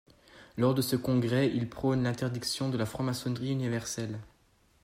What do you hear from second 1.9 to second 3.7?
l'interdiction de la franc-maçonnerie